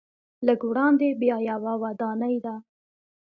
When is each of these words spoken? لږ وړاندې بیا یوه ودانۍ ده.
لږ 0.47 0.59
وړاندې 0.69 1.07
بیا 1.21 1.37
یوه 1.49 1.73
ودانۍ 1.83 2.35
ده. 2.45 2.55